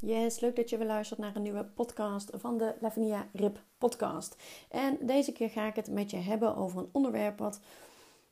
Yes, 0.00 0.40
leuk 0.40 0.56
dat 0.56 0.70
je 0.70 0.78
weer 0.78 0.86
luistert 0.86 1.20
naar 1.20 1.36
een 1.36 1.42
nieuwe 1.42 1.64
podcast 1.64 2.30
van 2.34 2.58
de 2.58 2.74
Lavinia 2.80 3.26
Rip 3.32 3.62
podcast. 3.78 4.36
En 4.70 4.98
deze 5.00 5.32
keer 5.32 5.50
ga 5.50 5.66
ik 5.66 5.74
het 5.74 5.90
met 5.90 6.10
je 6.10 6.16
hebben 6.16 6.56
over 6.56 6.78
een 6.78 6.88
onderwerp 6.92 7.38
wat 7.38 7.60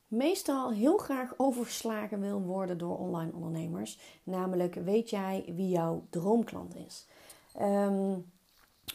meestal 0.08 0.73
heel 0.73 0.97
graag 0.97 1.34
overgeslagen 1.36 2.20
wil 2.20 2.41
worden 2.41 2.78
door 2.78 2.98
online 2.98 3.33
ondernemers. 3.33 3.98
Namelijk, 4.23 4.75
weet 4.75 5.11
jij 5.11 5.53
wie 5.56 5.69
jouw 5.69 6.06
droomklant 6.11 6.77
is? 6.77 7.06
Um, 7.61 8.33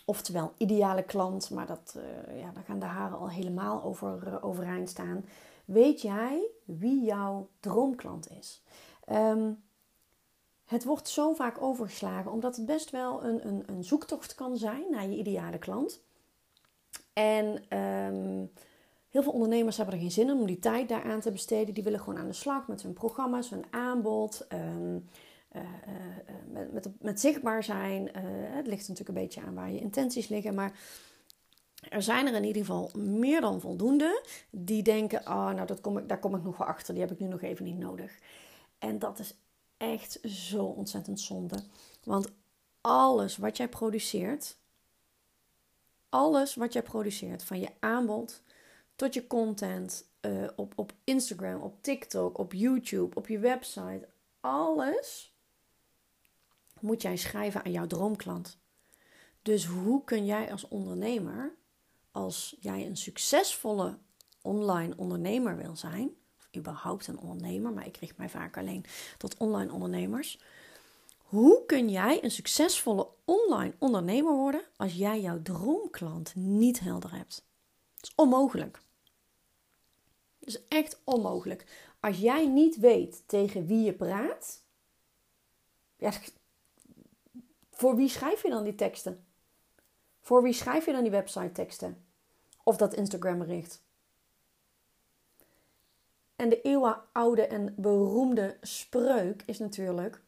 oftewel, 0.06 0.54
ideale 0.58 1.04
klant, 1.04 1.50
maar 1.50 1.68
dat, 1.68 1.96
uh, 1.98 2.40
ja, 2.40 2.52
daar 2.52 2.64
gaan 2.64 2.80
de 2.80 2.86
haren 2.86 3.18
al 3.18 3.30
helemaal 3.30 3.84
over, 3.84 4.28
uh, 4.28 4.46
overeind 4.46 4.90
staan. 4.90 5.26
Weet 5.66 6.02
jij 6.02 6.48
wie 6.66 7.04
jouw 7.04 7.50
droomklant 7.60 8.32
is? 8.32 8.64
Um, 9.12 9.64
het 10.72 10.84
wordt 10.84 11.08
zo 11.08 11.34
vaak 11.34 11.62
overgeslagen 11.62 12.32
omdat 12.32 12.56
het 12.56 12.66
best 12.66 12.90
wel 12.90 13.24
een, 13.24 13.48
een, 13.48 13.64
een 13.66 13.84
zoektocht 13.84 14.36
kan 14.36 14.58
zijn 14.58 14.84
naar 14.90 15.08
je 15.08 15.18
ideale 15.18 15.58
klant. 15.58 16.02
En 17.14 17.64
ehm, 17.68 18.46
heel 19.10 19.24
veel 19.24 19.32
ondernemers 19.32 19.78
hebben 19.78 19.96
er 19.96 20.02
geen 20.02 20.12
zin 20.12 20.28
in 20.28 20.40
om 20.40 20.46
die 20.46 20.60
tijd 20.60 20.90
daaraan 20.90 21.20
te 21.20 21.32
besteden. 21.32 21.74
Die 21.74 21.84
willen 21.84 22.00
gewoon 22.00 22.20
aan 22.20 22.28
de 22.28 22.34
slag 22.34 22.68
met 22.68 22.82
hun 22.82 22.94
programma's, 22.94 23.50
hun 23.50 23.66
aanbod, 23.70 24.46
ehm, 24.48 24.98
eh, 25.50 25.62
eh, 25.62 26.36
met, 26.48 26.74
met, 26.74 26.88
met, 27.00 27.20
zichtbaar 27.20 27.64
zijn. 27.64 28.10
Het 28.56 28.68
ligt 28.68 28.88
natuurlijk 28.88 29.18
een 29.18 29.24
beetje 29.24 29.42
aan 29.42 29.56
waar 29.56 29.72
je 29.72 29.80
intenties 29.80 30.28
liggen, 30.28 30.54
maar 30.54 30.80
er 31.90 32.02
zijn 32.02 32.28
er 32.28 32.34
in 32.34 32.44
ieder 32.44 32.66
geval 32.66 32.92
meer 32.96 33.42
dan 33.42 33.62
voldoende 33.62 34.24
die 34.50 34.84
denken: 34.84 35.20
oh, 35.20 35.52
nou, 35.52 35.66
dat 35.68 35.82
kom 35.82 35.98
ik, 35.98 36.10
daar 36.10 36.20
kom 36.20 36.36
ik 36.36 36.44
nog 36.44 36.58
wel 36.58 36.68
achter, 36.68 36.94
die 36.94 37.04
heb 37.04 37.12
ik 37.12 37.20
nu 37.20 37.28
nog 37.28 37.42
even 37.42 37.66
niet 37.66 37.80
nodig. 37.80 38.20
En 38.80 39.00
dat 39.00 39.20
is 39.20 39.36
echt 39.82 40.20
zo 40.24 40.66
ontzettend 40.66 41.20
zonde. 41.20 41.64
Want 42.04 42.32
alles 42.82 43.38
wat 43.38 43.58
jij 43.58 43.70
produceert, 43.70 44.58
alles 46.10 46.56
wat 46.56 46.74
jij 46.74 46.84
produceert, 46.84 47.44
van 47.44 47.60
je 47.60 47.70
aanbod 47.80 48.42
tot 48.96 49.14
je 49.14 49.28
content 49.28 50.06
uh, 50.22 50.50
op, 50.56 50.74
op 50.76 50.94
Instagram, 51.04 51.62
op 51.62 51.84
TikTok, 51.84 52.38
op 52.38 52.54
YouTube, 52.54 53.16
op 53.16 53.28
je 53.28 53.40
website, 53.40 54.08
alles 54.40 55.36
moet 56.80 57.02
jij 57.02 57.16
schrijven 57.18 57.64
aan 57.64 57.72
jouw 57.72 57.88
droomklant. 57.88 58.58
Dus 59.42 59.66
hoe 59.66 60.04
kun 60.04 60.26
jij 60.26 60.52
als 60.52 60.68
ondernemer, 60.68 61.56
als 62.12 62.58
jij 62.60 62.86
een 62.86 62.98
succesvolle 62.98 63.98
online 64.42 64.94
ondernemer 64.98 65.58
wil 65.58 65.76
zijn, 65.76 66.16
überhaupt 66.58 67.08
een 67.08 67.20
ondernemer, 67.20 67.72
maar 67.72 67.86
ik 67.86 67.98
richt 67.98 68.18
mij 68.18 68.30
vaak 68.30 68.58
alleen 68.58 68.86
tot 69.18 69.38
online 69.38 69.72
ondernemers. 69.72 70.40
Hoe 71.18 71.66
kun 71.66 71.90
jij 71.90 72.24
een 72.24 72.32
succesvolle 72.32 73.08
online 73.26 73.74
ondernemer 73.78 74.34
worden 74.34 74.62
als 74.76 74.94
jij 74.94 75.22
jouw 75.22 75.42
droomklant 75.42 76.36
niet 76.36 76.80
helder 76.80 77.12
hebt? 77.16 77.46
Het 77.96 78.04
is 78.06 78.16
onmogelijk. 78.16 78.82
Het 80.40 80.50
is 80.50 80.68
echt 80.68 81.02
onmogelijk. 81.04 81.66
Als 82.00 82.18
jij 82.18 82.48
niet 82.48 82.78
weet 82.78 83.24
tegen 83.26 83.66
wie 83.66 83.84
je 83.84 83.94
praat, 83.94 84.64
voor 87.72 87.96
wie 87.96 88.10
schrijf 88.10 88.42
je 88.42 88.50
dan 88.50 88.64
die 88.64 88.76
teksten? 88.76 89.26
Voor 90.22 90.44
wie 90.44 90.54
schrijf 90.54 90.86
je 90.86 90.92
dan 90.92 91.02
die 91.02 91.12
website 91.12 91.52
teksten? 91.52 92.06
Of 92.64 92.78
dat 92.78 92.94
Instagram 92.94 93.38
bericht? 93.38 93.82
En 96.42 96.50
de 96.50 96.62
eeuwenoude 96.62 97.48
en 97.48 97.74
beroemde 97.78 98.58
spreuk 98.62 99.44
is 99.46 99.60
natuurlijk: 99.60 100.22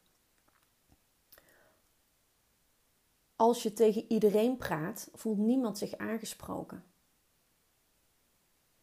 Als 3.36 3.62
je 3.62 3.72
tegen 3.72 4.04
iedereen 4.08 4.56
praat, 4.56 5.08
voelt 5.14 5.38
niemand 5.38 5.78
zich 5.78 5.96
aangesproken. 5.96 6.84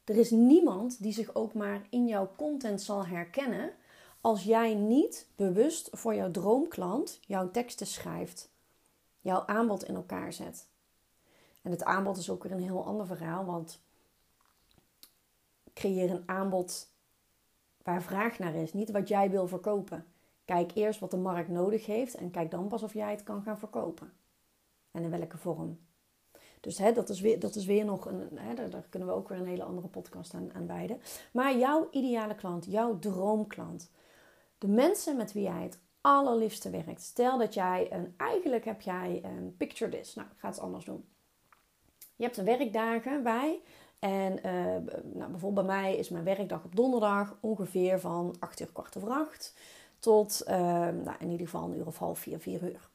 Er 0.04 0.18
is 0.18 0.30
niemand 0.30 1.02
die 1.02 1.14
zich 1.14 1.36
ook 1.36 1.54
maar 1.54 1.88
in 1.90 2.08
jouw 2.08 2.32
content 2.36 2.82
zal 2.82 3.06
herkennen 3.06 3.74
als 4.22 4.44
jij 4.44 4.74
niet 4.74 5.28
bewust 5.36 5.90
voor 5.92 6.16
jouw 6.16 6.32
droomklant 6.32 7.20
jouw 7.22 7.52
teksten 7.52 7.88
schrijft, 7.88 8.50
jouw 9.20 9.46
aanbod 9.46 9.84
in 9.84 9.96
elkaar 9.96 10.34
zet. 10.34 10.68
En 11.62 11.72
het 11.72 11.84
aanbod 11.84 12.18
is 12.18 12.30
ook 12.30 12.44
weer 12.44 12.52
een 12.52 12.64
heel 12.64 12.86
ander 12.86 13.06
verhaal, 13.06 13.46
want 13.46 13.82
creëer 15.74 16.10
een 16.10 16.24
aanbod 16.26 16.90
waar 17.84 18.02
vraag 18.02 18.40
naar 18.40 18.56
is, 18.56 18.74
niet 18.74 18.92
wat 18.92 19.08
jij 19.08 19.30
wil 19.30 19.48
verkopen. 19.48 20.06
Kijk 20.46 20.72
eerst 20.74 21.00
wat 21.00 21.12
de 21.12 21.18
markt 21.18 21.50
nodig 21.50 21.86
heeft 21.86 22.16
en 22.16 22.32
kijk 22.32 22.52
dan 22.52 22.68
pas 22.68 22.84
of 22.84 22.94
jij 22.94 23.12
het 23.12 23.24
kan 23.24 23.42
gaan 23.44 23.60
verkopen. 23.60 24.14
En 24.92 25.04
in 25.04 25.10
welke 25.10 25.38
vorm. 25.38 25.80
Dus 26.60 26.78
hè, 26.78 26.92
dat, 26.92 27.10
is 27.10 27.22
weer, 27.22 27.40
dat 27.40 27.56
is 27.56 27.66
weer 27.66 27.86
nog 27.86 28.06
een. 28.06 28.38
Hè, 28.38 28.70
daar, 28.70 28.86
kunnen 28.90 29.10
we 29.10 29.16
ook 29.16 29.30
weer 29.30 29.38
een 29.38 29.48
hele 29.48 29.64
andere 29.64 29.88
podcast 29.88 30.34
aan, 30.34 30.54
aan 30.54 30.68
wijden. 30.68 31.02
Maar 31.34 31.58
jouw 31.58 31.88
ideale 31.92 32.36
klant, 32.36 32.66
jouw 32.66 33.00
droomklant. 33.00 33.92
De 34.58 34.68
mensen 34.68 35.18
met 35.18 35.32
wie 35.32 35.44
jij 35.44 35.64
het 35.64 35.80
allerliefste 36.02 36.70
werkt. 36.70 37.02
Stel 37.02 37.38
dat 37.38 37.54
jij 37.54 37.92
een. 37.92 38.14
Eigenlijk 38.18 38.66
heb 38.66 38.82
jij 38.82 39.22
een 39.24 39.56
picture 39.58 39.92
this. 39.92 40.16
Nou, 40.16 40.28
ik 40.28 40.40
ga 40.40 40.48
het 40.48 40.60
anders 40.60 40.86
doen. 40.86 41.06
Je 42.16 42.24
hebt 42.24 42.38
een 42.38 42.46
werkdagen 42.46 43.24
bij 43.24 43.62
en 44.02 44.40
uh, 44.46 44.92
nou, 45.14 45.32
bijvoorbeeld 45.32 45.68
bij 45.68 45.76
mij 45.76 45.96
is 45.96 46.10
mijn 46.10 46.24
werkdag 46.24 46.64
op 46.64 46.76
donderdag 46.76 47.38
ongeveer 47.40 48.00
van 48.00 48.36
8 48.40 48.60
uur 48.60 48.70
kwart 48.74 48.98
over 48.98 49.10
8 49.10 49.54
tot 50.00 50.42
uh, 50.48 50.56
nou, 50.88 51.16
in 51.20 51.30
ieder 51.30 51.48
geval 51.48 51.64
een 51.64 51.78
uur 51.78 51.86
of 51.86 51.98
half 51.98 52.20
4, 52.20 52.40
4 52.40 52.64
uur. 52.64 52.90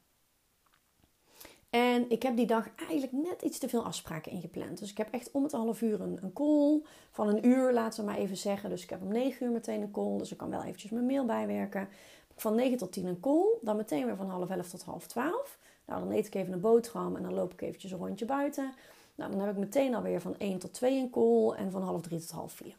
En 1.69 2.09
ik 2.09 2.23
heb 2.23 2.35
die 2.35 2.45
dag 2.45 2.69
eigenlijk 2.75 3.11
net 3.11 3.41
iets 3.41 3.57
te 3.57 3.69
veel 3.69 3.83
afspraken 3.83 4.31
ingepland. 4.31 4.79
Dus 4.79 4.91
ik 4.91 4.97
heb 4.97 5.11
echt 5.11 5.31
om 5.31 5.43
het 5.43 5.51
half 5.51 5.81
uur 5.81 6.01
een, 6.01 6.19
een 6.21 6.33
call 6.33 6.81
van 7.11 7.27
een 7.27 7.45
uur, 7.47 7.73
laten 7.73 7.99
we 7.99 8.11
maar 8.11 8.19
even 8.19 8.37
zeggen. 8.37 8.69
Dus 8.69 8.83
ik 8.83 8.89
heb 8.89 9.01
om 9.01 9.11
9 9.11 9.45
uur 9.45 9.51
meteen 9.51 9.81
een 9.81 9.91
call, 9.91 10.17
dus 10.17 10.31
ik 10.31 10.37
kan 10.37 10.49
wel 10.49 10.63
eventjes 10.63 10.91
mijn 10.91 11.05
mail 11.05 11.25
bijwerken. 11.25 11.87
Van 12.35 12.55
9 12.55 12.77
tot 12.77 12.91
10 12.91 13.05
een 13.05 13.19
call, 13.19 13.57
dan 13.61 13.75
meteen 13.75 14.05
weer 14.05 14.15
van 14.15 14.29
half 14.29 14.49
11 14.49 14.69
tot 14.69 14.83
half 14.83 15.07
12. 15.07 15.57
Nou, 15.85 15.99
dan 15.99 16.11
eet 16.11 16.27
ik 16.27 16.35
even 16.35 16.53
een 16.53 16.61
boterham 16.61 17.15
en 17.15 17.23
dan 17.23 17.33
loop 17.33 17.53
ik 17.53 17.61
eventjes 17.61 17.91
een 17.91 17.97
rondje 17.97 18.25
buiten. 18.25 18.73
Nou, 19.17 19.31
dan 19.31 19.39
heb 19.39 19.49
ik 19.49 19.57
meteen 19.57 19.95
alweer 19.95 20.21
van 20.21 20.37
1 20.37 20.59
tot 20.59 20.73
2 20.73 20.99
een 20.99 21.09
call 21.09 21.51
en 21.51 21.71
van 21.71 21.81
half 21.81 22.01
3 22.01 22.19
tot 22.19 22.31
half 22.31 22.51
4. 22.51 22.75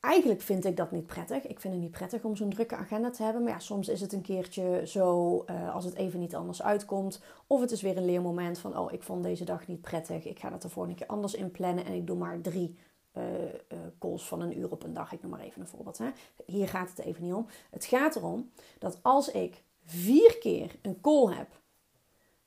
Eigenlijk 0.00 0.40
vind 0.40 0.64
ik 0.64 0.76
dat 0.76 0.90
niet 0.90 1.06
prettig. 1.06 1.46
Ik 1.46 1.60
vind 1.60 1.74
het 1.74 1.82
niet 1.82 1.90
prettig 1.90 2.24
om 2.24 2.36
zo'n 2.36 2.50
drukke 2.50 2.76
agenda 2.76 3.10
te 3.10 3.22
hebben. 3.22 3.42
Maar 3.42 3.52
ja, 3.52 3.58
soms 3.58 3.88
is 3.88 4.00
het 4.00 4.12
een 4.12 4.22
keertje 4.22 4.82
zo 4.86 5.44
uh, 5.50 5.74
als 5.74 5.84
het 5.84 5.94
even 5.94 6.20
niet 6.20 6.34
anders 6.34 6.62
uitkomt. 6.62 7.22
Of 7.46 7.60
het 7.60 7.70
is 7.70 7.82
weer 7.82 7.96
een 7.96 8.04
leermoment 8.04 8.58
van, 8.58 8.78
oh, 8.78 8.92
ik 8.92 9.02
vond 9.02 9.22
deze 9.22 9.44
dag 9.44 9.66
niet 9.66 9.80
prettig. 9.80 10.24
Ik 10.24 10.38
ga 10.38 10.50
dat 10.50 10.64
er 10.64 10.70
volgende 10.70 10.98
keer 10.98 11.06
anders 11.06 11.34
in 11.34 11.50
plannen 11.50 11.84
en 11.84 11.92
ik 11.92 12.06
doe 12.06 12.16
maar 12.16 12.40
drie 12.40 12.78
uh, 13.12 13.22
calls 13.98 14.28
van 14.28 14.40
een 14.40 14.58
uur 14.58 14.70
op 14.70 14.82
een 14.82 14.92
dag. 14.92 15.12
Ik 15.12 15.22
noem 15.22 15.30
maar 15.30 15.40
even 15.40 15.60
een 15.60 15.68
voorbeeld. 15.68 15.98
Hè. 15.98 16.10
Hier 16.46 16.68
gaat 16.68 16.88
het 16.88 16.98
even 16.98 17.22
niet 17.22 17.32
om. 17.32 17.46
Het 17.70 17.84
gaat 17.84 18.16
erom 18.16 18.50
dat 18.78 18.98
als 19.02 19.30
ik 19.30 19.62
vier 19.84 20.38
keer 20.38 20.76
een 20.82 21.00
call 21.00 21.34
heb 21.34 21.48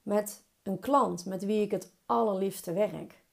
met 0.01 0.43
een 0.69 0.79
klant 0.79 1.25
met 1.25 1.45
wie 1.45 1.61
ik 1.61 1.71
het 1.71 1.91
allerliefste 2.05 2.73
werk, 2.73 3.23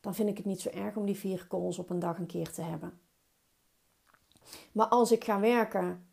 dan 0.00 0.14
vind 0.14 0.28
ik 0.28 0.36
het 0.36 0.46
niet 0.46 0.60
zo 0.60 0.68
erg 0.68 0.96
om 0.96 1.06
die 1.06 1.16
vier 1.16 1.46
calls 1.48 1.78
op 1.78 1.90
een 1.90 1.98
dag 1.98 2.18
een 2.18 2.26
keer 2.26 2.50
te 2.50 2.62
hebben. 2.62 3.00
Maar 4.72 4.86
als 4.86 5.12
ik 5.12 5.24
ga 5.24 5.40
werken 5.40 6.06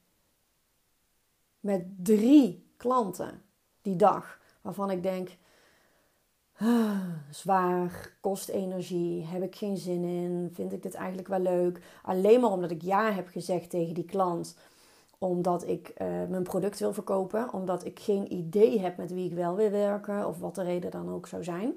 met 1.59 1.85
drie 1.97 2.65
klanten 2.77 3.41
die 3.81 3.95
dag, 3.95 4.39
waarvan 4.61 4.91
ik 4.91 5.03
denk, 5.03 5.37
zwaar, 7.31 8.17
kost 8.21 8.49
energie, 8.49 9.25
heb 9.25 9.43
ik 9.43 9.55
geen 9.55 9.77
zin 9.77 10.03
in, 10.03 10.49
vind 10.53 10.73
ik 10.73 10.83
dit 10.83 10.93
eigenlijk 10.93 11.27
wel 11.27 11.39
leuk. 11.39 11.81
Alleen 12.03 12.41
maar 12.41 12.51
omdat 12.51 12.71
ik 12.71 12.81
ja 12.81 13.11
heb 13.11 13.27
gezegd 13.27 13.69
tegen 13.69 13.93
die 13.93 14.05
klant, 14.05 14.57
omdat 15.17 15.67
ik 15.67 15.89
uh, 15.89 16.07
mijn 16.07 16.43
product 16.43 16.79
wil 16.79 16.93
verkopen, 16.93 17.53
omdat 17.53 17.85
ik 17.85 17.99
geen 17.99 18.33
idee 18.33 18.79
heb 18.79 18.97
met 18.97 19.11
wie 19.11 19.29
ik 19.29 19.33
wel 19.33 19.55
wil 19.55 19.69
werken 19.69 20.27
of 20.27 20.39
wat 20.39 20.55
de 20.55 20.63
reden 20.63 20.91
dan 20.91 21.09
ook 21.09 21.27
zou 21.27 21.43
zijn. 21.43 21.75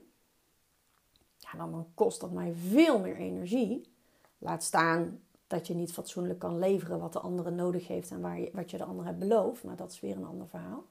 Ja, 1.36 1.58
dan 1.58 1.86
kost 1.94 2.20
dat 2.20 2.30
mij 2.30 2.52
veel 2.54 2.98
meer 2.98 3.16
energie. 3.16 3.92
Laat 4.38 4.62
staan 4.62 5.20
dat 5.46 5.66
je 5.66 5.74
niet 5.74 5.92
fatsoenlijk 5.92 6.38
kan 6.38 6.58
leveren 6.58 6.98
wat 6.98 7.12
de 7.12 7.20
andere 7.20 7.50
nodig 7.50 7.86
heeft 7.86 8.10
en 8.10 8.20
waar 8.20 8.40
je, 8.40 8.50
wat 8.52 8.70
je 8.70 8.76
de 8.76 8.84
ander 8.84 9.04
hebt 9.04 9.18
beloofd, 9.18 9.64
maar 9.64 9.76
dat 9.76 9.90
is 9.92 10.00
weer 10.00 10.16
een 10.16 10.24
ander 10.26 10.48
verhaal. 10.48 10.84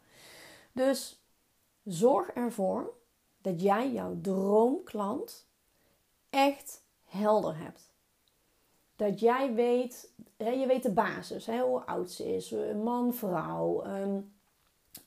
Dus 0.72 1.24
zorg 1.84 2.30
ervoor 2.30 2.94
dat 3.42 3.62
jij 3.62 3.92
jouw 3.92 4.18
droomklant 4.22 5.48
echt 6.30 6.84
helder 7.06 7.58
hebt. 7.58 7.89
Dat 9.00 9.20
jij 9.20 9.54
weet, 9.54 10.10
je 10.38 10.66
weet 10.68 10.84
de 10.84 10.92
basis, 10.92 11.48
hoe 11.48 11.86
oud 11.86 12.12
ze 12.12 12.36
is, 12.36 12.56
man, 12.84 13.14
vrouw, 13.14 13.82
ehm, 13.82 14.22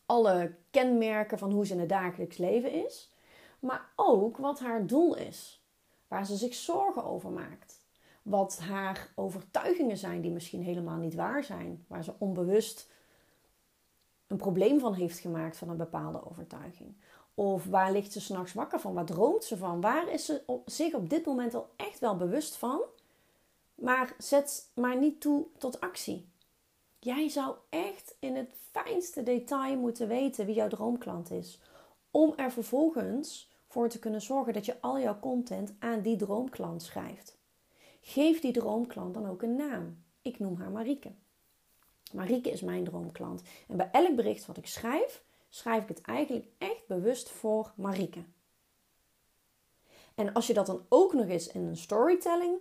alle 0.06 0.54
kenmerken 0.70 1.38
van 1.38 1.52
hoe 1.52 1.66
ze 1.66 1.72
in 1.72 1.80
het 1.80 1.88
dagelijks 1.88 2.36
leven 2.36 2.84
is, 2.84 3.12
maar 3.58 3.88
ook 3.96 4.36
wat 4.36 4.60
haar 4.60 4.86
doel 4.86 5.16
is, 5.16 5.64
waar 6.08 6.26
ze 6.26 6.36
zich 6.36 6.54
zorgen 6.54 7.04
over 7.04 7.30
maakt. 7.30 7.84
Wat 8.22 8.58
haar 8.58 9.12
overtuigingen 9.14 9.96
zijn 9.96 10.20
die 10.20 10.30
misschien 10.30 10.62
helemaal 10.62 10.98
niet 10.98 11.14
waar 11.14 11.44
zijn, 11.44 11.84
waar 11.86 12.04
ze 12.04 12.14
onbewust 12.18 12.90
een 14.26 14.36
probleem 14.36 14.80
van 14.80 14.94
heeft 14.94 15.18
gemaakt 15.18 15.56
van 15.56 15.68
een 15.68 15.76
bepaalde 15.76 16.30
overtuiging. 16.30 16.94
Of 17.34 17.64
waar 17.64 17.92
ligt 17.92 18.12
ze 18.12 18.20
s'nachts 18.20 18.52
wakker 18.52 18.80
van? 18.80 18.94
Waar 18.94 19.04
droomt 19.04 19.44
ze 19.44 19.56
van? 19.56 19.80
Waar 19.80 20.12
is 20.12 20.24
ze 20.24 20.60
zich 20.66 20.94
op 20.94 21.10
dit 21.10 21.26
moment 21.26 21.54
al 21.54 21.70
echt 21.76 21.98
wel 21.98 22.16
bewust 22.16 22.56
van? 22.56 22.80
Maar 23.82 24.14
zet 24.19 24.70
maar 24.75 24.99
niet 24.99 25.20
toe 25.20 25.46
tot 25.58 25.81
actie. 25.81 26.29
Jij 26.99 27.29
zou 27.29 27.56
echt 27.69 28.17
in 28.19 28.37
het 28.37 28.49
fijnste 28.70 29.23
detail 29.23 29.79
moeten 29.79 30.08
weten 30.08 30.46
wie 30.46 30.55
jouw 30.55 30.69
droomklant 30.69 31.31
is. 31.31 31.61
Om 32.11 32.32
er 32.37 32.52
vervolgens 32.52 33.50
voor 33.67 33.88
te 33.88 33.99
kunnen 33.99 34.20
zorgen 34.20 34.52
dat 34.52 34.64
je 34.64 34.81
al 34.81 35.00
jouw 35.00 35.19
content 35.20 35.75
aan 35.79 36.00
die 36.00 36.17
droomklant 36.17 36.82
schrijft. 36.82 37.38
Geef 38.00 38.40
die 38.40 38.52
droomklant 38.52 39.14
dan 39.14 39.29
ook 39.29 39.43
een 39.43 39.56
naam. 39.56 40.05
Ik 40.23 40.38
noem 40.38 40.56
haar 40.56 40.70
Marieke. 40.70 41.12
Marieke 42.12 42.50
is 42.50 42.61
mijn 42.61 42.84
droomklant. 42.84 43.43
En 43.69 43.76
bij 43.76 43.88
elk 43.93 44.17
bericht 44.17 44.46
wat 44.46 44.56
ik 44.56 44.67
schrijf, 44.67 45.25
schrijf 45.49 45.82
ik 45.82 45.88
het 45.88 46.00
eigenlijk 46.00 46.46
echt 46.58 46.87
bewust 46.87 47.31
voor 47.31 47.73
Marieke. 47.76 48.25
En 50.14 50.32
als 50.32 50.46
je 50.46 50.55
dat 50.55 50.67
dan 50.67 50.87
ook 50.88 51.12
nog 51.12 51.26
eens 51.26 51.49
in 51.49 51.62
een 51.62 51.76
storytelling 51.76 52.58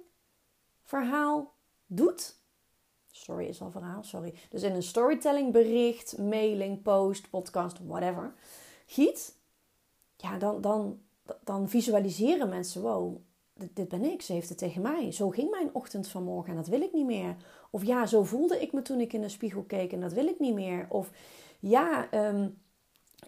verhaal 0.83 1.54
doet. 1.86 2.39
Story 3.12 3.45
is 3.45 3.62
al 3.62 3.72
verhaal, 3.72 4.04
sorry. 4.04 4.33
Dus 4.50 4.63
in 4.63 4.72
een 4.72 4.83
storytelling 4.83 5.51
bericht, 5.51 6.18
mailing, 6.18 6.81
post, 6.81 7.30
podcast, 7.30 7.78
whatever. 7.86 8.33
Giet. 8.86 9.39
Ja, 10.16 10.38
dan, 10.38 10.62
dan, 10.62 11.00
dan 11.44 11.69
visualiseren 11.69 12.50
mensen, 12.50 12.81
wow, 12.81 13.18
dit, 13.54 13.89
ben 13.89 14.04
ik. 14.04 14.22
Ze 14.22 14.33
heeft 14.33 14.50
het 14.50 14.57
tegen 14.57 14.81
mij. 14.81 15.12
Zo 15.12 15.30
ging 15.30 15.50
mijn 15.50 15.69
ochtend 15.74 16.07
vanmorgen 16.07 16.50
en 16.50 16.56
dat 16.56 16.68
wil 16.68 16.81
ik 16.81 16.94
niet 16.94 17.06
meer. 17.06 17.36
Of 17.72 17.86
ja, 17.86 18.06
zo 18.06 18.24
voelde 18.24 18.62
ik 18.62 18.74
me 18.74 18.81
toen 18.81 19.00
ik 19.00 19.13
in 19.13 19.22
de 19.22 19.30
spiegel 19.30 19.63
keek 19.63 19.92
en 19.92 20.00
dat 20.00 20.13
wil 20.13 20.27
ik 20.27 20.39
niet 20.39 20.54
meer. 20.54 20.86
Of 20.89 21.12
ja, 21.60 22.13
um, 22.13 22.62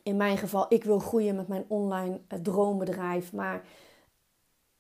in 0.03 0.17
mijn 0.17 0.37
geval, 0.37 0.65
ik 0.69 0.83
wil 0.83 0.99
groeien 0.99 1.35
met 1.35 1.47
mijn 1.47 1.65
online 1.67 2.19
eh, 2.27 2.39
droombedrijf. 2.39 3.33
Maar 3.33 3.65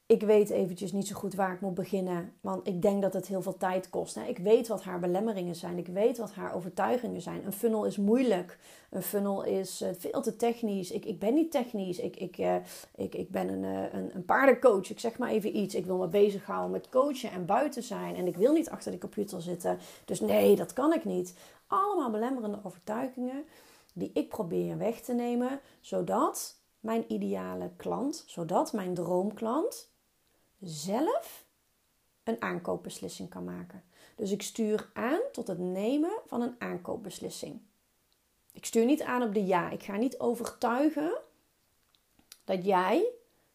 ik 0.05 0.21
weet 0.21 0.49
eventjes 0.49 0.91
niet 0.91 1.07
zo 1.07 1.15
goed 1.15 1.33
waar 1.33 1.53
ik 1.53 1.61
moet 1.61 1.73
beginnen. 1.73 2.33
Want 2.41 2.67
ik 2.67 2.81
denk 2.81 3.01
dat 3.01 3.13
het 3.13 3.27
heel 3.27 3.41
veel 3.41 3.57
tijd 3.57 3.89
kost. 3.89 4.17
Ik 4.17 4.37
weet 4.37 4.67
wat 4.67 4.83
haar 4.83 4.99
belemmeringen 4.99 5.55
zijn. 5.55 5.77
Ik 5.77 5.87
weet 5.87 6.17
wat 6.17 6.33
haar 6.33 6.55
overtuigingen 6.55 7.21
zijn. 7.21 7.45
Een 7.45 7.53
funnel 7.53 7.85
is 7.85 7.97
moeilijk. 7.97 8.57
Een 8.89 9.01
funnel 9.01 9.43
is 9.43 9.81
eh, 9.81 9.89
veel 9.97 10.21
te 10.21 10.35
technisch. 10.35 10.91
Ik, 10.91 11.05
ik 11.05 11.19
ben 11.19 11.33
niet 11.33 11.51
technisch. 11.51 11.99
Ik, 11.99 12.15
ik, 12.15 12.37
uh, 12.37 12.55
ik, 12.95 13.15
ik 13.15 13.29
ben 13.29 13.49
een, 13.49 13.63
een, 13.95 14.15
een 14.15 14.25
paardencoach. 14.25 14.89
Ik 14.89 14.99
zeg 14.99 15.17
maar 15.17 15.29
even 15.29 15.57
iets. 15.57 15.75
Ik 15.75 15.85
wil 15.85 15.97
me 15.97 16.07
bezighouden 16.07 16.71
met 16.71 16.89
coachen 16.89 17.31
en 17.31 17.45
buiten 17.45 17.83
zijn. 17.83 18.15
En 18.15 18.27
ik 18.27 18.37
wil 18.37 18.53
niet 18.53 18.69
achter 18.69 18.91
de 18.91 18.97
computer 18.97 19.41
zitten. 19.41 19.77
Dus 20.05 20.19
nee, 20.19 20.55
dat 20.55 20.73
kan 20.73 20.93
ik 20.93 21.05
niet. 21.05 21.35
Allemaal 21.67 22.11
belemmerende 22.11 22.59
overtuigingen 22.63 23.45
die 23.93 24.11
ik 24.13 24.29
probeer 24.29 24.77
weg 24.77 25.01
te 25.01 25.13
nemen, 25.13 25.59
zodat 25.81 26.57
mijn 26.79 27.03
ideale 27.07 27.71
klant, 27.77 28.23
zodat 28.27 28.73
mijn 28.73 28.93
droomklant 28.93 29.91
zelf 30.63 31.45
een 32.23 32.41
aankoopbeslissing 32.41 33.29
kan 33.29 33.43
maken. 33.43 33.83
Dus 34.15 34.31
ik 34.31 34.41
stuur 34.41 34.89
aan 34.93 35.19
tot 35.31 35.47
het 35.47 35.59
nemen 35.59 36.11
van 36.25 36.41
een 36.41 36.55
aankoopbeslissing. 36.57 37.61
Ik 38.51 38.65
stuur 38.65 38.85
niet 38.85 39.01
aan 39.01 39.21
op 39.21 39.33
de 39.33 39.45
ja. 39.45 39.69
Ik 39.69 39.83
ga 39.83 39.95
niet 39.95 40.19
overtuigen 40.19 41.17
dat 42.43 42.65
jij 42.65 43.05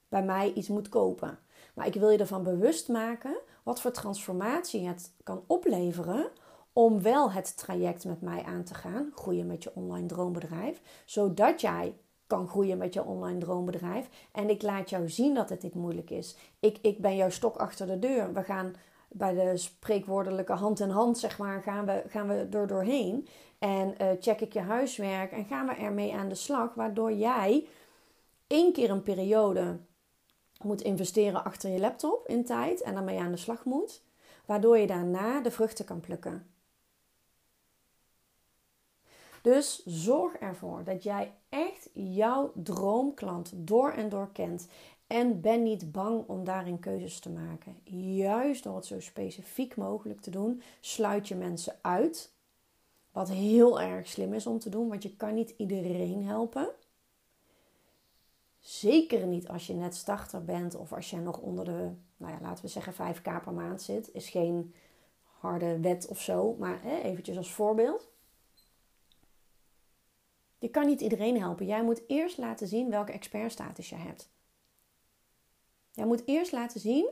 bij 0.09 0.23
mij 0.23 0.53
iets 0.53 0.69
moet 0.69 0.89
kopen. 0.89 1.39
Maar 1.75 1.87
ik 1.87 1.95
wil 1.95 2.11
je 2.11 2.19
ervan 2.19 2.43
bewust 2.43 2.89
maken 2.89 3.39
wat 3.63 3.81
voor 3.81 3.91
transformatie 3.91 4.89
het 4.89 5.13
kan 5.23 5.45
opleveren 5.47 6.31
om 6.73 7.03
wel 7.03 7.33
het 7.33 7.57
traject 7.57 8.05
met 8.05 8.21
mij 8.21 8.43
aan 8.43 8.65
te 8.65 8.75
gaan, 8.75 9.13
groeien 9.15 9.47
met 9.47 9.63
je 9.63 9.75
online 9.75 10.07
droombedrijf, 10.07 10.81
zodat 11.05 11.61
jij 11.61 11.95
kan 12.29 12.49
groeien 12.49 12.79
met 12.79 12.95
je 12.95 13.05
online 13.05 13.39
droombedrijf. 13.39 14.09
En 14.33 14.51
ik 14.51 14.63
laat 14.63 14.91
jou 14.91 15.09
zien 15.09 15.35
dat 15.35 15.49
het 15.49 15.61
dit 15.61 15.75
moeilijk 15.75 16.11
is. 16.11 16.37
Ik, 16.61 16.79
ik 16.83 16.99
ben 16.99 17.17
jouw 17.17 17.31
stok 17.31 17.57
achter 17.57 17.87
de 17.87 17.99
deur. 17.99 18.33
We 18.33 18.43
gaan 18.43 18.75
bij 19.09 19.35
de 19.35 19.57
spreekwoordelijke 19.57 20.53
hand 20.53 20.81
in 20.81 20.91
hand, 20.91 21.19
zeg 21.19 21.39
maar, 21.39 21.63
gaan 21.63 21.87
we, 21.87 22.03
gaan 22.09 22.29
we 22.29 22.49
er 22.51 22.67
doorheen. 22.67 23.29
En 23.59 23.95
uh, 24.01 24.09
check 24.21 24.41
ik 24.41 24.53
je 24.53 24.61
huiswerk 24.61 25.33
en 25.33 25.45
gaan 25.45 25.67
we 25.67 25.73
ermee 25.73 26.15
aan 26.15 26.29
de 26.29 26.35
slag, 26.35 26.75
waardoor 26.75 27.13
jij 27.13 27.67
één 28.47 28.73
keer 28.73 28.91
een 28.91 29.03
periode 29.03 29.79
moet 30.63 30.83
investeren 30.83 31.45
achter 31.45 31.71
je 31.71 31.81
laptop 31.81 32.29
in 32.29 32.45
tijd 32.45 32.83
en 32.83 32.95
daarmee 32.95 33.21
aan 33.21 33.31
de 33.31 33.37
slag 33.37 33.65
moet, 33.65 34.03
waardoor 34.45 34.79
je 34.79 34.87
daarna 34.87 35.41
de 35.41 35.51
vruchten 35.51 35.85
kan 35.85 36.01
plukken. 36.01 36.47
Dus 39.43 39.83
zorg 39.85 40.35
ervoor 40.35 40.85
dat 40.85 41.03
jij 41.03 41.35
echt 41.49 41.68
jouw 41.93 42.53
droomklant 42.55 43.53
door 43.55 43.91
en 43.91 44.09
door 44.09 44.33
kent. 44.33 44.69
En 45.07 45.41
ben 45.41 45.63
niet 45.63 45.93
bang 45.93 46.25
om 46.27 46.45
daarin 46.45 46.79
keuzes 46.79 47.21
te 47.21 47.31
maken. 47.31 47.77
Juist 48.17 48.65
door 48.65 48.77
het 48.77 48.87
zo 48.87 49.01
specifiek 49.01 49.77
mogelijk 49.77 50.21
te 50.21 50.31
doen, 50.31 50.63
sluit 50.81 51.29
je 51.29 51.35
mensen 51.35 51.79
uit. 51.81 52.33
Wat 53.13 53.29
heel 53.29 53.81
erg 53.81 54.07
slim 54.07 54.35
is 54.35 54.47
om 54.47 54.59
te 54.59 54.69
doen, 54.69 54.89
want 54.89 55.03
je 55.03 55.17
kan 55.17 55.35
niet 55.35 55.55
iedereen 55.57 56.27
helpen. 56.27 56.69
Zeker 58.59 59.27
niet 59.27 59.49
als 59.49 59.67
je 59.67 59.75
net 59.75 59.95
starter 59.95 60.45
bent 60.45 60.75
of 60.77 60.93
als 60.93 61.11
je 61.11 61.17
nog 61.17 61.39
onder 61.39 61.65
de, 61.65 61.91
nou 62.17 62.33
ja, 62.33 62.39
laten 62.41 62.65
we 62.65 62.71
zeggen 62.71 62.93
5k 62.93 63.23
per 63.23 63.53
maand 63.53 63.83
zit. 63.83 64.13
Is 64.13 64.29
geen 64.29 64.75
harde 65.23 65.81
wet 65.81 66.07
of 66.09 66.21
zo, 66.21 66.57
maar 66.59 66.83
hè, 66.83 67.01
eventjes 67.01 67.37
als 67.37 67.53
voorbeeld. 67.53 68.09
Je 70.59 70.69
kan 70.69 70.87
niet 70.87 71.01
iedereen 71.01 71.41
helpen. 71.41 71.67
Jij 71.67 71.83
moet 71.83 72.03
eerst 72.07 72.39
laten 72.39 72.67
zien 72.69 72.91
welke 72.91 73.13
expertstatus 73.13 73.89
je 73.89 73.97
hebt. 73.97 74.29
Jij 75.93 76.07
moet 76.07 76.23
eerst 76.27 76.53
laten 76.53 76.81
zien, 76.81 77.09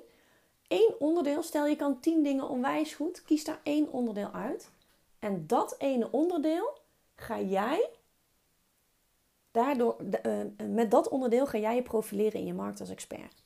één 0.69 0.95
onderdeel, 1.01 1.43
stel 1.43 1.67
je 1.67 1.77
kan 1.77 2.01
tien 2.01 2.23
dingen 2.23 2.49
onwijs 2.49 2.95
goed, 2.95 3.23
kies 3.23 3.45
daar 3.45 3.61
één 3.63 3.93
onderdeel 3.93 4.31
uit. 4.31 4.71
En 5.19 5.47
dat 5.47 5.75
ene 5.79 6.09
onderdeel 6.11 6.79
ga 7.15 7.41
jij, 7.41 7.91
daardoor, 9.51 9.97
uh, 10.23 10.67
met 10.69 10.91
dat 10.91 11.09
onderdeel 11.09 11.47
ga 11.47 11.59
jij 11.59 11.75
je 11.75 11.83
profileren 11.83 12.41
in 12.41 12.47
je 12.47 12.55
markt 12.55 12.81
als 12.81 12.91
expert. 12.91 13.45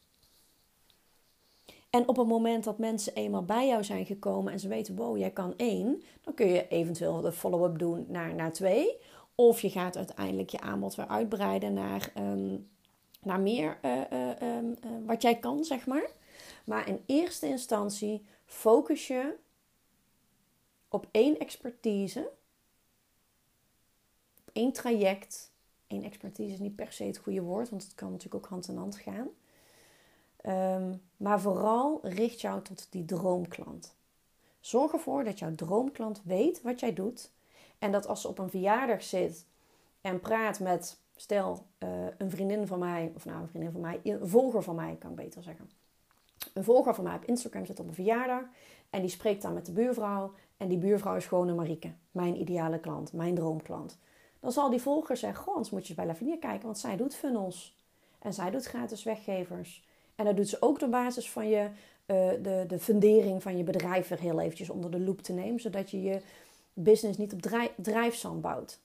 En 1.90 2.08
op 2.08 2.16
het 2.16 2.26
moment 2.26 2.64
dat 2.64 2.78
mensen 2.78 3.14
eenmaal 3.14 3.44
bij 3.44 3.66
jou 3.66 3.84
zijn 3.84 4.06
gekomen 4.06 4.52
en 4.52 4.60
ze 4.60 4.68
weten, 4.68 4.96
wow, 4.96 5.16
jij 5.16 5.30
kan 5.30 5.54
één, 5.56 6.02
dan 6.20 6.34
kun 6.34 6.46
je 6.46 6.68
eventueel 6.68 7.20
de 7.20 7.32
follow-up 7.32 7.78
doen 7.78 8.04
naar, 8.08 8.34
naar 8.34 8.52
twee. 8.52 8.96
Of 9.40 9.60
je 9.60 9.70
gaat 9.70 9.96
uiteindelijk 9.96 10.50
je 10.50 10.60
aanbod 10.60 10.94
weer 10.94 11.08
uitbreiden 11.08 11.72
naar, 11.72 12.10
ehm, 12.14 12.56
naar 13.22 13.40
meer 13.40 13.78
uh, 13.82 14.00
uh, 14.42 15.06
wat 15.06 15.22
jij 15.22 15.38
kan, 15.38 15.64
zeg 15.64 15.86
maar. 15.86 16.10
Maar 16.64 16.88
in 16.88 17.02
eerste 17.06 17.46
instantie 17.46 18.24
focus 18.44 19.06
je 19.06 19.36
op 20.88 21.06
één 21.10 21.38
expertise, 21.38 22.30
op 24.38 24.50
één 24.52 24.72
traject. 24.72 25.52
Eén 25.86 26.04
expertise 26.04 26.52
is 26.52 26.58
niet 26.58 26.76
per 26.76 26.92
se 26.92 27.04
het 27.04 27.18
goede 27.18 27.42
woord, 27.42 27.70
want 27.70 27.82
het 27.82 27.94
kan 27.94 28.10
natuurlijk 28.10 28.44
ook 28.44 28.50
hand 28.50 28.68
in 28.68 28.76
hand 28.76 28.96
gaan. 28.96 29.28
Ehm, 30.36 30.94
maar 31.16 31.40
vooral 31.40 31.98
richt 32.02 32.40
jou 32.40 32.62
tot 32.62 32.86
die 32.90 33.04
droomklant. 33.04 33.94
Zorg 34.60 34.92
ervoor 34.92 35.24
dat 35.24 35.38
jouw 35.38 35.54
droomklant 35.54 36.22
weet 36.24 36.62
wat 36.62 36.80
jij 36.80 36.92
doet 36.92 37.30
en 37.80 37.92
dat 37.92 38.06
als 38.06 38.20
ze 38.20 38.28
op 38.28 38.38
een 38.38 38.50
verjaardag 38.50 39.02
zit 39.02 39.46
en 40.00 40.20
praat 40.20 40.60
met 40.60 41.00
stel 41.16 41.66
uh, 41.78 41.88
een 42.18 42.30
vriendin 42.30 42.66
van 42.66 42.78
mij, 42.78 43.12
of 43.14 43.24
nou 43.24 43.40
een 43.40 43.48
vriendin 43.48 43.72
van 43.72 43.80
mij, 43.80 44.00
een 44.02 44.28
volger 44.28 44.62
van 44.62 44.74
mij, 44.74 44.96
kan 44.98 45.10
ik 45.10 45.16
beter 45.16 45.42
zeggen. 45.42 45.70
Een 46.54 46.64
volger 46.64 46.94
van 46.94 47.04
mij 47.04 47.14
op 47.14 47.24
Instagram 47.24 47.66
zit 47.66 47.80
op 47.80 47.88
een 47.88 47.94
verjaardag 47.94 48.42
en 48.90 49.00
die 49.00 49.10
spreekt 49.10 49.42
dan 49.42 49.54
met 49.54 49.66
de 49.66 49.72
buurvrouw. 49.72 50.32
En 50.56 50.68
die 50.68 50.78
buurvrouw 50.78 51.16
is 51.16 51.26
gewoon 51.26 51.48
een 51.48 51.54
Marieke, 51.54 51.92
mijn 52.10 52.40
ideale 52.40 52.78
klant, 52.78 53.12
mijn 53.12 53.34
droomklant. 53.34 53.98
Dan 54.40 54.52
zal 54.52 54.70
die 54.70 54.80
volger 54.80 55.16
zeggen, 55.16 55.42
goh, 55.42 55.54
anders 55.54 55.70
moet 55.70 55.86
je 55.86 55.94
bij 55.94 56.06
Lavinia 56.06 56.36
kijken, 56.40 56.64
want 56.64 56.78
zij 56.78 56.96
doet 56.96 57.14
funnels. 57.14 57.78
En 58.18 58.34
zij 58.34 58.50
doet 58.50 58.64
gratis 58.64 59.02
weggevers. 59.02 59.84
En 60.14 60.24
dat 60.24 60.36
doet 60.36 60.48
ze 60.48 60.56
ook 60.62 60.82
op 60.82 60.90
basis 60.90 61.30
van 61.30 61.48
je, 61.48 61.62
uh, 62.06 62.28
de, 62.42 62.64
de 62.66 62.78
fundering 62.78 63.42
van 63.42 63.56
je 63.56 63.62
bedrijf 63.62 64.10
er 64.10 64.18
heel 64.18 64.40
eventjes 64.40 64.70
onder 64.70 64.90
de 64.90 65.00
loep 65.00 65.20
te 65.20 65.32
nemen. 65.32 65.60
Zodat 65.60 65.90
je 65.90 66.02
je 66.02 66.20
business 66.72 67.18
niet 67.18 67.32
op 67.32 67.40
drijfzand 67.76 68.40
bouwt. 68.40 68.80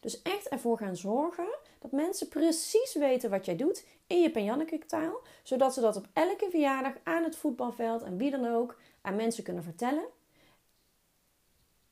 Dus 0.00 0.22
echt 0.22 0.48
ervoor 0.48 0.78
gaan 0.78 0.96
zorgen 0.96 1.58
dat 1.78 1.92
mensen 1.92 2.28
precies 2.28 2.94
weten 2.94 3.30
wat 3.30 3.44
jij 3.44 3.56
doet 3.56 3.86
in 4.06 4.20
je 4.20 4.30
Penjanneke 4.30 4.78
taal. 4.86 5.20
Zodat 5.42 5.74
ze 5.74 5.80
dat 5.80 5.96
op 5.96 6.08
elke 6.12 6.48
verjaardag 6.50 6.92
aan 7.02 7.24
het 7.24 7.36
voetbalveld 7.36 8.02
en 8.02 8.16
wie 8.16 8.30
dan 8.30 8.54
ook 8.54 8.80
aan 9.00 9.16
mensen 9.16 9.44
kunnen 9.44 9.62
vertellen. 9.62 10.04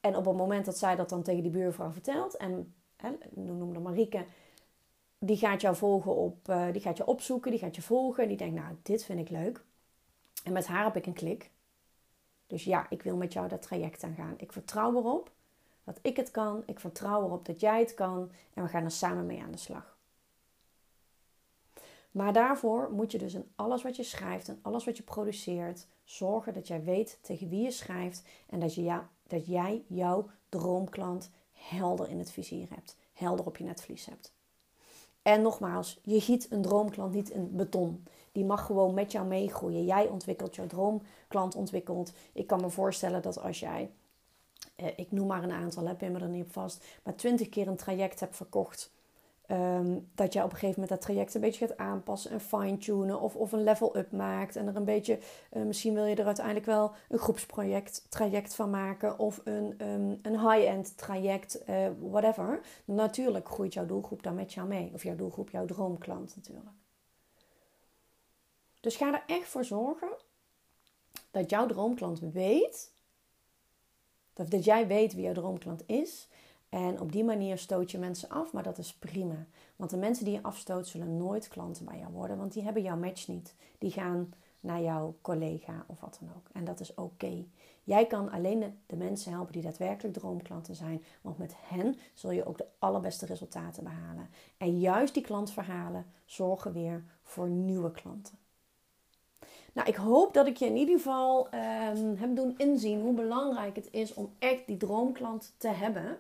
En 0.01 0.17
op 0.17 0.25
het 0.25 0.37
moment 0.37 0.65
dat 0.65 0.79
zij 0.79 0.97
dat 0.97 1.09
dan 1.09 1.23
tegen 1.23 1.43
die 1.43 1.51
buurvrouw 1.51 1.91
vertelt, 1.91 2.37
en 2.37 2.75
hè, 2.97 3.11
noem 3.31 3.73
dat 3.73 3.83
Marieke, 3.83 4.25
die 5.19 5.37
gaat 5.37 5.61
jou 5.61 5.77
volgen 5.77 6.17
op, 6.17 6.49
uh, 6.49 6.73
die 6.73 6.81
gaat 6.81 6.97
je 6.97 7.07
opzoeken, 7.07 7.51
die 7.51 7.61
gaat 7.61 7.77
je 7.77 7.83
volgen. 7.83 8.23
En 8.23 8.29
die 8.29 8.39
denkt, 8.39 8.55
nou, 8.55 8.77
dit 8.83 9.05
vind 9.05 9.19
ik 9.19 9.31
leuk. 9.31 9.65
En 10.45 10.53
met 10.53 10.67
haar 10.67 10.85
heb 10.85 10.97
ik 10.97 11.07
een 11.07 11.13
klik. 11.13 11.51
Dus 12.51 12.65
ja, 12.65 12.87
ik 12.89 13.03
wil 13.03 13.17
met 13.17 13.33
jou 13.33 13.49
dat 13.49 13.63
traject 13.63 14.03
aangaan. 14.03 14.35
Ik 14.37 14.53
vertrouw 14.53 14.97
erop 14.97 15.31
dat 15.85 15.99
ik 16.03 16.17
het 16.17 16.31
kan. 16.31 16.63
Ik 16.67 16.81
vertrouw 16.81 17.25
erop 17.25 17.47
dat 17.47 17.61
jij 17.61 17.81
het 17.81 17.95
kan. 17.95 18.31
En 18.55 18.63
we 18.63 18.69
gaan 18.69 18.85
er 18.85 18.91
samen 18.91 19.27
mee 19.27 19.43
aan 19.43 19.51
de 19.51 19.59
slag. 19.59 19.99
Maar 22.11 22.33
daarvoor 22.33 22.91
moet 22.93 23.13
je 23.13 23.19
dus 23.19 23.35
in 23.35 23.53
alles 23.55 23.83
wat 23.83 23.97
je 23.97 24.03
schrijft 24.03 24.49
en 24.49 24.59
alles 24.63 24.85
wat 24.85 24.97
je 24.97 25.03
produceert 25.03 25.87
zorgen 26.05 26.55
dat 26.55 26.67
jij 26.67 26.85
weet 26.85 27.19
tegen 27.21 27.49
wie 27.49 27.63
je 27.63 27.71
schrijft 27.71 28.23
en 28.49 28.61
dat, 28.61 28.75
je 28.75 28.83
ja, 28.83 29.09
dat 29.27 29.47
jij 29.47 29.85
jouw 29.87 30.31
droomklant 30.49 31.31
helder 31.53 32.09
in 32.09 32.19
het 32.19 32.31
vizier 32.31 32.67
hebt, 32.71 32.97
helder 33.13 33.47
op 33.47 33.57
je 33.57 33.65
netvlies 33.65 34.07
hebt. 34.07 34.33
En 35.23 35.43
nogmaals, 35.43 36.01
je 36.03 36.21
giet 36.21 36.51
een 36.51 36.63
droomklant 36.63 37.15
niet 37.15 37.31
in 37.31 37.57
beton. 37.57 38.05
Die 38.33 38.45
mag 38.45 38.67
gewoon 38.67 38.95
met 38.95 39.13
jou 39.13 39.27
meegroeien. 39.27 39.85
Jij 39.85 40.07
ontwikkelt, 40.07 40.55
jouw 40.55 40.67
droomklant 40.67 41.55
ontwikkelt. 41.55 42.13
Ik 42.33 42.47
kan 42.47 42.61
me 42.61 42.71
voorstellen 42.71 43.23
dat 43.23 43.43
als 43.43 43.61
jij, 43.61 43.91
eh, 44.77 44.87
ik 44.97 45.13
noem 45.13 45.27
maar 45.27 45.43
een 45.43 45.53
aantal, 45.53 45.87
heb 45.87 46.01
je 46.01 46.11
me 46.11 46.19
er 46.19 46.29
niet 46.29 46.45
op 46.45 46.53
vast, 46.53 46.85
maar 47.05 47.17
twintig 47.17 47.49
keer 47.49 47.69
een 47.69 47.77
traject 47.77 48.21
hebt 48.21 48.37
verkocht 48.37 48.91
Ehm, 49.51 49.99
dat 50.15 50.33
je 50.33 50.39
op 50.39 50.45
een 50.45 50.59
gegeven 50.59 50.81
moment 50.81 50.89
dat 50.89 51.01
traject 51.01 51.35
een 51.35 51.41
beetje 51.41 51.67
gaat 51.67 51.77
aanpassen 51.77 52.31
en 52.31 52.41
fine-tunen 52.41 53.21
of, 53.21 53.37
of 53.37 53.53
een 53.53 53.63
level-up 53.63 54.13
maakt. 54.13 54.57
En 54.57 54.67
er 54.67 54.77
een 54.77 54.85
beetje, 54.85 55.19
uh, 55.53 55.63
misschien 55.63 55.95
wil 55.95 56.05
je 56.05 56.15
er 56.15 56.27
uiteindelijk 56.27 56.67
wel 56.67 56.93
een 57.09 57.19
groepsproject 57.19 58.07
traject 58.09 58.55
van 58.55 58.71
maken 58.71 59.19
of 59.19 59.41
een, 59.45 59.75
um, 59.87 60.19
een 60.23 60.51
high-end 60.51 60.97
traject, 60.97 61.63
uh, 61.69 61.87
whatever. 62.01 62.61
Natuurlijk 62.85 63.49
groeit 63.49 63.75
jouw 63.75 63.87
doelgroep 63.87 64.23
dan 64.23 64.35
met 64.35 64.53
jou 64.53 64.69
mee. 64.69 64.91
Of 64.95 65.03
jouw 65.03 65.17
doelgroep, 65.17 65.51
jouw 65.51 65.65
droomklant 65.65 66.37
natuurlijk. 66.37 66.80
Dus 68.81 68.97
ga 68.97 69.13
er 69.15 69.25
echt 69.27 69.49
voor 69.49 69.65
zorgen 69.65 70.09
dat 71.31 71.51
jouw 71.51 71.67
droomklant 71.67 72.19
weet, 72.19 72.93
dat, 74.33 74.65
jij 74.65 74.87
weet 74.87 75.15
wie 75.15 75.25
jouw 75.25 75.33
droomklant 75.33 75.83
is 75.87 76.29
en 76.69 77.01
op 77.01 77.13
die 77.13 77.25
manier 77.25 77.59
stoot 77.59 77.91
je 77.91 77.99
mensen 77.99 78.29
af, 78.29 78.53
maar 78.53 78.63
dat 78.63 78.79
is 78.79 78.95
prima. 78.95 79.47
Want 79.77 79.91
de 79.91 79.97
mensen 79.97 80.25
die 80.25 80.35
je 80.35 80.43
afstoot 80.43 80.87
zullen 80.87 81.17
nooit 81.17 81.49
klanten 81.49 81.85
bij 81.85 81.99
jou 81.99 82.13
worden, 82.13 82.39
want 82.39 82.53
die 82.53 82.63
hebben 82.63 82.83
jouw 82.83 82.97
match 82.97 83.29
niet. 83.29 83.55
Die 83.79 83.91
gaan 83.91 84.33
naar 84.61 84.81
jouw 84.81 85.15
collega 85.21 85.85
of 85.87 86.01
wat 86.01 86.19
dan 86.21 86.29
ook. 86.37 86.49
En 86.53 86.65
dat 86.65 86.81
is 86.81 86.95
oké. 86.95 87.45
Jij 87.85 88.07
kan 88.07 88.31
alleen 88.31 88.79
de 88.87 88.97
mensen 88.97 89.33
helpen 89.33 89.53
die 89.53 89.63
daadwerkelijk 89.63 90.15
droomklanten 90.15 90.75
zijn, 90.75 91.05
want 91.21 91.39
met 91.39 91.55
hen 91.59 91.97
zul 92.15 92.31
je 92.31 92.45
ook 92.45 92.59
de 92.59 92.67
allerbeste 92.79 93.27
resultaten 93.27 93.85
behalen. 93.85 94.29
En 94.57 94.79
juist 94.79 95.15
die 95.15 95.23
klantverhalen 95.23 96.07
zorgen 96.25 96.73
weer 96.73 97.05
voor 97.23 97.49
nieuwe 97.49 97.91
klanten. 97.91 98.39
Nou, 99.73 99.89
ik 99.89 99.95
hoop 99.95 100.35
dat 100.35 100.47
ik 100.47 100.57
je 100.57 100.67
in 100.67 100.77
ieder 100.77 100.97
geval 100.97 101.47
um, 101.47 102.17
heb 102.17 102.37
doen 102.37 102.55
inzien 102.57 103.01
hoe 103.01 103.15
belangrijk 103.15 103.77
het 103.77 103.89
is 103.91 104.15
om 104.15 104.35
echt 104.39 104.67
die 104.67 104.77
droomklant 104.77 105.55
te 105.57 105.69
hebben. 105.69 106.19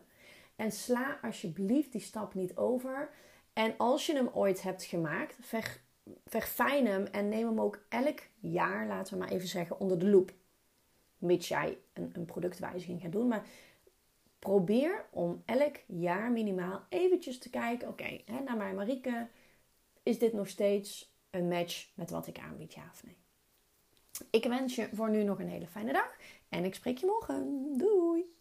En 0.57 0.73
sla 0.73 1.19
alsjeblieft 1.23 1.93
die 1.93 2.01
stap 2.01 2.35
niet 2.35 2.57
over. 2.57 3.11
En 3.53 3.75
als 3.77 4.07
je 4.07 4.15
hem 4.15 4.29
ooit 4.33 4.63
hebt 4.63 4.85
gemaakt, 4.85 5.37
ver, 5.41 5.81
verfijn 6.27 6.87
hem 6.87 7.05
en 7.05 7.29
neem 7.29 7.47
hem 7.47 7.61
ook 7.61 7.85
elk 7.89 8.21
jaar, 8.41 8.87
laten 8.87 9.13
we 9.13 9.19
maar 9.19 9.31
even 9.31 9.49
zeggen, 9.49 9.81
onder 9.81 9.99
de 9.99 10.09
loep. 10.09 10.33
Mits 11.19 11.49
jij 11.49 11.79
een, 11.93 12.11
een 12.13 12.25
productwijziging 12.25 13.01
gaat 13.01 13.13
doen. 13.13 13.29
Maar 13.29 13.47
probeer 14.39 15.05
om 15.11 15.43
elk 15.45 15.77
jaar 15.87 16.31
minimaal 16.31 16.83
eventjes 16.89 17.39
te 17.39 17.51
kijken. 17.51 17.89
Oké, 17.89 18.21
naar 18.45 18.57
mij 18.57 18.75
Marieke, 18.75 19.29
is 20.03 20.19
dit 20.19 20.33
nog 20.33 20.49
steeds 20.49 21.15
een 21.31 21.49
match 21.49 21.89
met 21.95 22.11
wat 22.11 22.27
ik 22.27 22.39
aanbied, 22.39 22.75
ja 22.75 22.89
of 22.93 23.05
nee? 23.05 23.17
Ik 24.31 24.45
wens 24.45 24.75
je 24.75 24.89
voor 24.93 25.11
nu 25.11 25.23
nog 25.23 25.39
een 25.39 25.49
hele 25.49 25.67
fijne 25.67 25.93
dag 25.93 26.17
en 26.49 26.65
ik 26.65 26.75
spreek 26.75 26.99
je 26.99 27.07
morgen. 27.07 27.73
Doei! 27.77 28.39